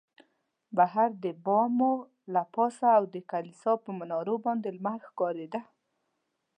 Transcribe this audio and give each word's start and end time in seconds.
بهر 0.77 1.09
د 1.23 1.25
بامو 1.45 1.93
له 2.33 2.41
پاسه 2.53 2.87
او 2.97 3.03
د 3.13 3.15
کلیسا 3.31 3.71
پر 3.83 3.91
منارو 3.99 4.35
باندې 4.45 4.69
لمر 4.77 4.99
ښکارېده. 5.09 5.61